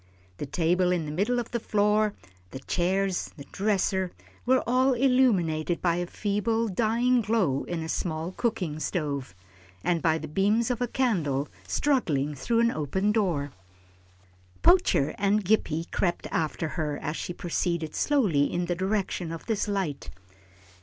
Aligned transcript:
The 0.37 0.47
table 0.47 0.91
in 0.91 1.05
the 1.05 1.11
middle 1.11 1.37
of 1.37 1.51
the 1.51 1.59
floor, 1.59 2.15
the 2.49 2.57
chairs, 2.61 3.29
the 3.37 3.43
dresser, 3.51 4.11
were 4.47 4.63
all 4.65 4.93
illumined 4.95 5.79
by 5.79 5.97
a 5.97 6.07
feeble, 6.07 6.67
dying 6.69 7.21
glow 7.21 7.65
in 7.65 7.83
a 7.83 7.87
small 7.87 8.31
cooking 8.31 8.79
stove, 8.79 9.35
and 9.83 10.01
by 10.01 10.17
the 10.17 10.27
beams 10.27 10.71
of 10.71 10.81
a 10.81 10.87
candle 10.87 11.47
struggling 11.67 12.33
through 12.33 12.61
an 12.61 12.71
open 12.71 13.11
door. 13.11 13.51
Poacher 14.63 15.13
and 15.19 15.45
Gippie 15.45 15.85
crept 15.91 16.25
after 16.31 16.69
her 16.69 16.97
as 16.97 17.15
she 17.15 17.31
proceeded 17.31 17.93
slowly 17.93 18.45
in 18.51 18.65
the 18.65 18.73
direction 18.75 19.31
of 19.31 19.45
this 19.45 19.67
light. 19.67 20.09